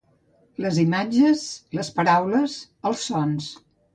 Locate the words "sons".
3.11-3.53